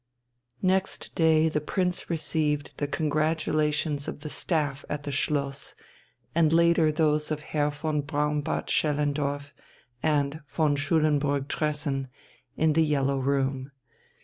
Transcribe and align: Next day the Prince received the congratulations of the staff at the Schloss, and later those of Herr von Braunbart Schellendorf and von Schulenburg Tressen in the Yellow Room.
Next 0.63 1.13
day 1.13 1.47
the 1.47 1.61
Prince 1.61 2.09
received 2.09 2.73
the 2.77 2.87
congratulations 2.87 4.07
of 4.07 4.21
the 4.21 4.31
staff 4.31 4.83
at 4.89 5.03
the 5.03 5.11
Schloss, 5.11 5.75
and 6.33 6.51
later 6.51 6.91
those 6.91 7.29
of 7.29 7.41
Herr 7.41 7.69
von 7.69 8.01
Braunbart 8.01 8.67
Schellendorf 8.71 9.53
and 10.01 10.41
von 10.47 10.75
Schulenburg 10.75 11.47
Tressen 11.49 12.07
in 12.57 12.73
the 12.73 12.83
Yellow 12.83 13.19
Room. 13.19 13.69